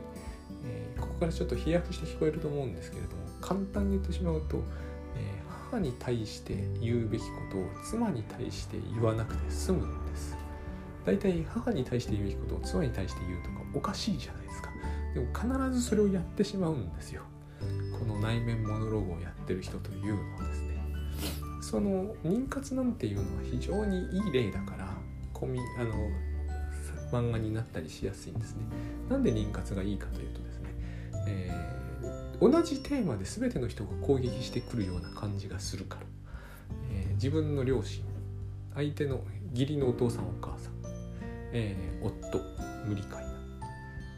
[0.66, 4.64] えー、ここからちょっと飛躍して聞こえると思うんですけれども簡単に言ってしまうと、
[5.16, 10.38] え、母に対して言うべきことを妻に対して言わなくて済むんです。
[11.06, 14.70] 大体母に対して言うべきことを妻に対して言うとかおかしいじゃないですか。
[15.14, 17.24] でも必ずそれをやってしまうんですよ。
[18.00, 20.74] この内面モノローグをやってる人というのはですね。
[21.62, 24.90] その妊活なんていうのは非常にいい例だから
[25.34, 25.94] コミあの
[27.12, 28.64] 漫画になったりしやすいんですね。
[29.10, 30.40] なんで妊活がいいかというと、
[31.28, 36.02] えー、同じテーマで全ての人が攻撃してくるような感じがするから、
[36.92, 38.04] えー、自分の両親
[38.76, 39.22] 相手の
[39.52, 40.74] 義理のお父さんお母さん。
[41.54, 42.40] えー、夫
[42.88, 43.34] 無理解な。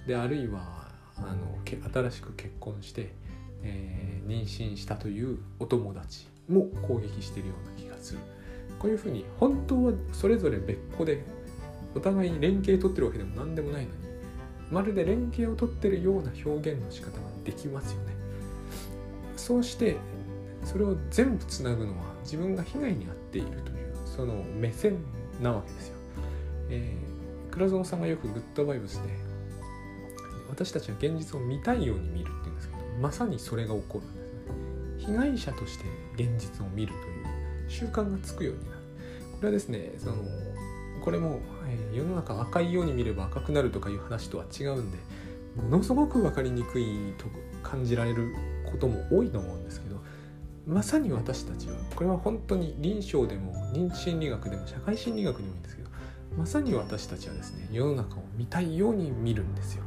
[0.07, 3.13] であるいはあの新しく結婚して、
[3.61, 8.19] えー、妊娠したというお友達も攻撃してるような気がする。
[8.79, 11.23] こういうふうに本当はそれぞれ別個で
[11.95, 14.04] お互いに連携取ってるわけでも何でもないのに
[14.71, 18.13] まるで連携を取ってるような表現の仕方ができますよね。
[19.37, 19.97] そうして
[20.63, 24.97] それを全部つなぐのは自分が被害に遭っているというその目線
[25.41, 25.95] なわけですよ、
[26.69, 27.15] えー
[27.55, 29.09] 倉園さんがよくグッドバイブスで
[30.49, 35.13] 私たちは現実を見たいように見るって言うんですけどまさにそれが起こるんですね。
[35.13, 35.85] 被害者として
[36.15, 38.81] 現実を見るという習慣がつくようになる。
[39.35, 40.15] これはですねその
[41.01, 44.97] これも、えー、世の中赤いように見れば赤くなるとかいう話とは違うんで
[45.55, 47.25] ものすごく分かりにくいと
[47.63, 48.35] 感じられる
[48.65, 50.01] ことも多いと思うんですけど
[50.67, 55.89] まさに私たちはこれは本当に臨床でも認知心理学でも社会心理学でもいいんですけど
[56.37, 59.83] まさに私たちはですね世の中を見たいように見るんですよ。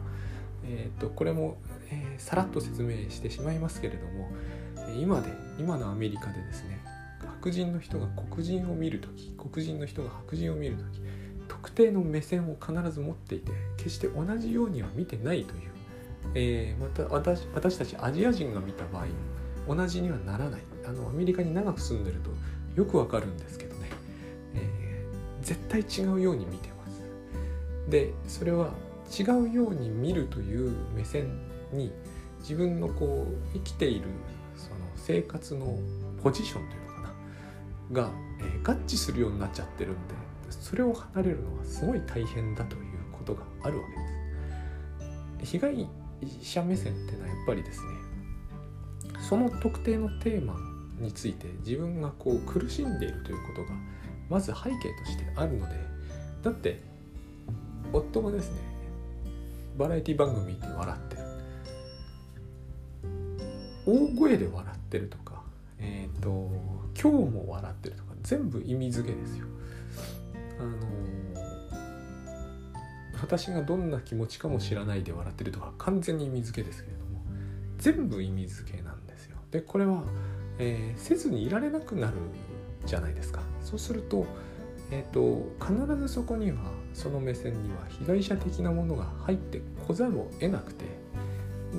[0.65, 1.57] えーと、これも、
[1.91, 4.31] えー、さらっと説明してしまいますけれども
[5.01, 6.81] 今で今のアメリカでですね
[7.21, 11.01] 白人の人が黒人を見る時黒人の人が白人を見る時
[11.49, 15.71] 特定の目線を必ず持っていて決して同じようには見てないという、
[16.35, 19.07] えー、また私私たちアジア人が見た場合
[19.75, 20.61] 同じにはならない。
[20.87, 22.31] あのアメリカに長く住んでると
[22.75, 23.91] よくわかるんですけどね、
[24.55, 27.03] えー、絶対違うように見てます。
[27.91, 28.73] でそれは
[29.19, 31.41] 違うように見るという目線
[31.73, 31.93] に
[32.41, 34.07] 自分のこう生きている
[34.57, 35.79] その生活の
[36.23, 37.09] ポジションというのかな。
[38.05, 40.15] が、えー、合致するようになっちゃってるんで
[40.69, 43.85] それを離れるのはすごい大変だということがあるわ
[45.39, 45.53] けです。
[45.53, 45.89] 被害
[46.43, 47.89] 者目線っていうのはやっぱりですね
[49.19, 50.57] その特定のテーマ
[51.01, 53.71] について自分がこう苦しんでいるということが
[54.29, 55.75] まず背景としてあるので
[56.43, 56.83] だって
[57.91, 58.59] 夫がですね
[59.79, 61.23] バラエティ番組って笑ってる。
[63.87, 65.43] 大声で笑ってるとか
[65.79, 66.51] えっ、ー、と
[67.01, 69.47] 今日も笑ってるとか全部意味付けですよ。
[70.61, 70.77] あの
[73.21, 77.23] 私がどんな気持ちかも知らないで笑ってるとか完全に意味付けですけれども
[77.79, 79.37] 全部意味付けなんですよ。
[79.51, 80.05] でこれは、
[80.59, 82.15] えー、せずにいられなくなる
[82.87, 83.41] じゃないですか。
[83.63, 84.25] そうすると,、
[84.91, 86.59] えーと、必ずそこには
[86.95, 90.87] その目線には被害者的なものが入ってこざるを得なくて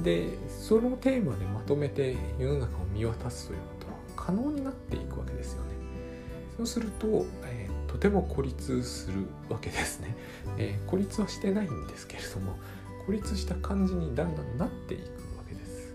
[0.03, 5.69] でそのテーマでまとめて世の中を見渡すということは可能になっていくわけですよね。
[6.57, 10.15] そうすると、えーとても孤立するわけですね、
[10.57, 12.57] えー、孤立はしてないんですけれども
[13.05, 15.01] 孤立した感じにだんだんなっていく
[15.37, 15.93] わけです、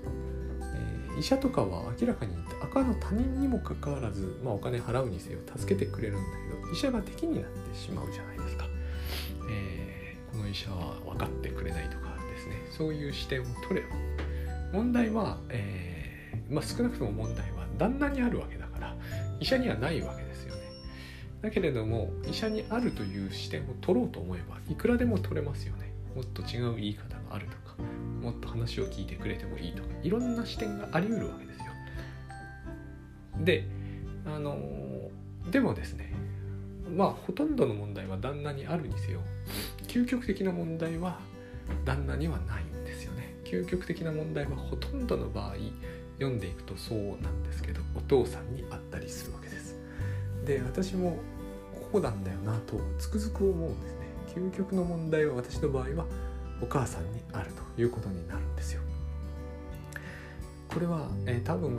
[0.63, 6.23] えー、医者とかは明らかに赤の他人にもかかわらず、まあ、お金払うにせよ助けてくれるんだ
[6.61, 8.67] けど医者が敵になってしまうじゃないですか、
[9.51, 12.57] えー、この医者は分かってくれないとかですね。
[12.77, 13.97] そういう視点を取れば。
[14.73, 18.97] 問題は、え、まあ、少なくとも問題は旦那にあるわけだから
[19.41, 20.24] 医者にはないわけ
[21.45, 25.93] だけれども医者にあるという視点を取ろうと思えばいくらでも取れますよね。
[26.17, 27.77] もっと違う言い方があるとか
[28.23, 31.65] もっと話を聞いてくれてもいいとかいろんな視点があり得るわけですよ。
[33.41, 33.67] で
[34.25, 34.59] あの
[35.51, 36.15] でもですね
[36.97, 39.21] まあほとんどの問題は旦那にあるにせよ
[39.83, 41.21] 究極的な問題は
[41.85, 43.35] 旦那にはないんですよね。
[43.45, 45.57] 究極的な問題はほとんどの場合
[46.15, 49.77] 読んでいくとそうなんですけどお父さんにあったりするわけです。
[50.47, 51.19] で私も
[51.95, 53.99] こなんだよなとつくづく思うんですね。
[54.35, 56.07] 究極の問題は私の場合は
[56.61, 58.83] お母さんにあるということになるんですよ。
[60.69, 61.79] これは、えー、多分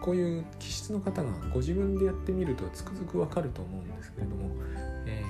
[0.00, 4.50] こういう気質の方がご自分でやってみるとつくづくわかると思うんですけれども、
[5.06, 5.24] え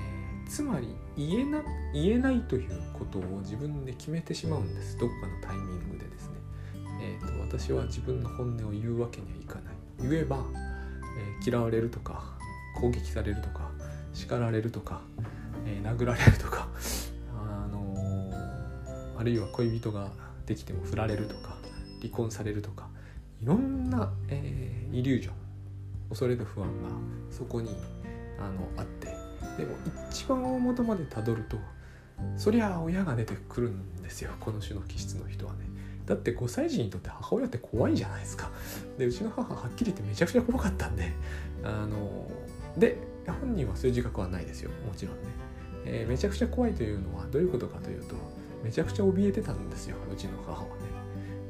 [0.47, 1.63] ー、つまり言えな
[1.95, 4.99] 言えないということを自分で決めてしまうんです。
[4.99, 6.35] どこかのタイミングでですね、
[7.01, 9.75] えーと、私は自分の本音を言うわけにはいかない。
[10.11, 10.45] 言えば、
[11.19, 12.39] えー、嫌われるとか
[12.79, 13.70] 攻撃されるとか
[14.13, 15.01] 叱られるとか、
[15.67, 16.69] えー、殴られるとか、
[17.39, 20.09] あのー、あるいは恋人が
[20.47, 21.57] できても振られるとか
[22.01, 22.89] 離婚されるとか
[23.43, 25.35] いろんな、えー、イリュージョン
[26.11, 26.89] 恐れと不安が
[27.31, 27.71] そこに
[28.39, 29.07] あのあって
[29.57, 29.77] でも
[30.11, 31.57] 一番大元までたどると
[32.37, 35.71] そりゃ親が出てくるんですよこの種の気質の人はね。
[36.07, 38.51] だって5歳児にとって母親って怖いじゃないですか。
[38.99, 41.13] でうちの母はっきり言ってめちゃくちゃ怖かったんで
[41.63, 42.29] あの
[42.77, 42.99] で
[43.33, 44.71] 本人はそういう自覚はないですよ。
[44.87, 45.23] もちろんね、
[45.85, 48.15] えー、めちゃくちゃ怖いというのはどういうことかというと
[48.63, 50.67] めちゃくちゃ怯えてたんですようちの母はね、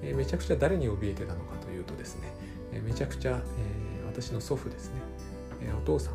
[0.02, 2.32] えー、めちゃくちゃ誰に怯えてたのかというとですね、
[2.72, 5.00] えー、めちゃくちゃ、え私の祖父ですね、
[5.62, 6.14] えお父さん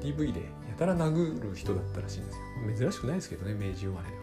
[0.00, 0.46] DV でや
[0.78, 2.32] たら殴る人だったらしいんで
[2.76, 2.90] すよ。
[2.90, 4.20] 珍しくないですけどね明治生まれでは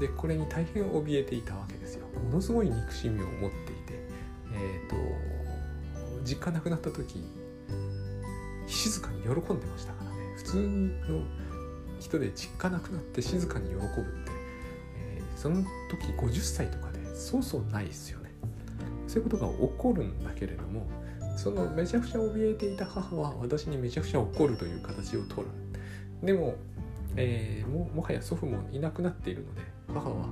[0.00, 2.06] でこれに大変怯えていたわけですよ。
[2.22, 4.06] ものすごい憎しみを持っていて
[4.52, 4.96] えっ、と
[6.24, 7.24] 実家亡くなった時
[8.66, 10.16] 静かに喜んでましたからね。
[10.36, 11.22] 普通の
[12.00, 14.32] 人で実家なくなって静かに喜ぶって、
[14.98, 18.30] えー、その時50歳とかでそうそうないですよね。
[19.06, 20.86] そういうことが起こるんだけれども
[21.36, 25.48] そのめちゃくちゃ怯えていた母は私にめちゃくちゃ怒るという形をとる。
[26.22, 26.56] でも,、
[27.16, 30.26] えー、ももはや祖父もいなくなっているので母は、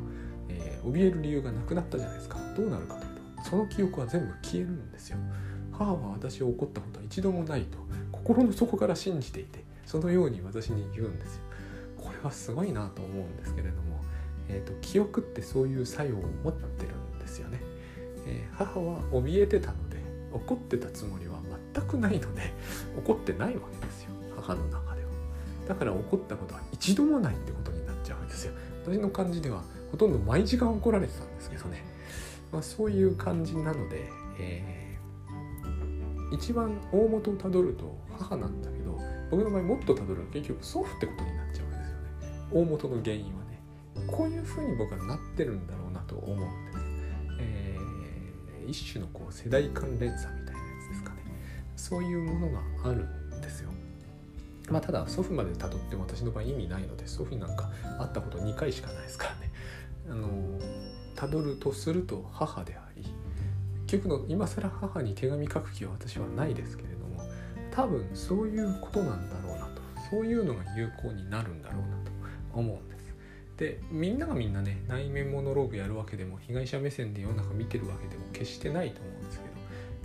[0.49, 2.39] えー、怯える理由がなくなったじゃないですか。
[2.57, 3.11] どうなるかという
[3.43, 5.18] とその記憶は全部消えるんですよ。
[5.72, 7.78] 母は私を怒ったことは一度もないと。
[8.25, 11.43] 心の底から信じていてそのように私に言うんですよ。
[11.99, 14.01] これはすごいなと思うんですけれども、
[14.49, 17.61] えーと、記憶ってそういう作用を持ってるんですよね、
[18.27, 19.97] えー、母は怯えてたので
[20.33, 21.39] 怒ってたつもりは
[21.75, 22.53] 全くないので
[22.99, 24.11] 怒ってないわけですよ。
[24.37, 25.09] 母の中では。
[25.68, 28.55] だから怒ったことは一度もないってことになっちゃうんですよ。
[28.85, 31.85] 私の感じではほとんど毎時間怒られてたんですけどね、
[32.53, 38.98] まあ、そういう感じなので、えー、一番大元をたどると母なんだけど
[39.30, 42.48] 僕の場合もっとたどると結局祖父ってことになっちゃうわけですよね。
[42.52, 43.60] 大元の原因はね。
[44.06, 46.78] こういうふうに僕はなってるんだろうなと思うんです、
[47.40, 51.16] えー、一種のこう世代間連鎖みたいなやつですかね。
[51.76, 53.04] そういうものがある
[53.36, 53.70] んですよ。
[54.70, 59.50] まあただ祖父までたどっても私の場合意味ないので祖父になんか会ったこと2回しかないですからね。
[60.10, 60.28] あの
[61.14, 63.04] たどるとすると母であり
[63.86, 66.93] 結局の今更母に手紙書く気は私はないですけれど
[67.75, 69.83] 多分そういうことなんだろうなと。
[70.11, 72.11] そういうのが有効になるんだろうなと
[72.53, 73.05] 思うんです。
[73.57, 79.45] でみんながみんなね内面モノローグやるわけでも被害者目線で世の中見てるわけでも決してないと思うんですけ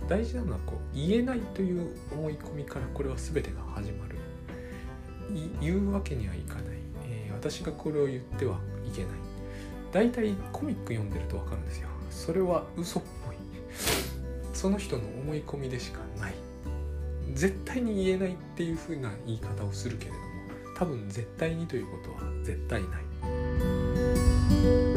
[0.02, 4.16] ど大事なのはこう言えないという思い込みからこれは全てが始まる。
[5.60, 6.64] 言うわけにはいかない、
[7.04, 9.10] えー、私がこれを言ってはいけない。
[9.92, 11.88] 大体コミック読んでると分かるんですよ。
[12.10, 13.36] それは嘘っぽい。
[14.52, 16.34] その人の思い込みでしかない。
[17.34, 20.22] 絶対に言えないっていう風な言い方をするけれども
[20.76, 24.89] 多分絶対にということは絶対ない。